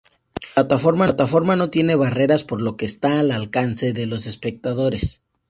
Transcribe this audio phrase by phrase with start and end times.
[0.55, 5.21] La plataforma no tiene barreras por lo que está al alcance de los espectadores.